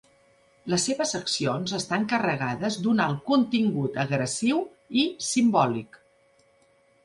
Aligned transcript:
Les 0.73 0.85
seves 0.87 1.11
accions 1.19 1.73
estan 1.79 2.07
carregades 2.15 2.79
d'un 2.87 3.05
alt 3.07 3.21
contingut 3.29 4.01
agressiu 4.07 4.65
i 5.03 5.07
simbòlic. 5.31 6.05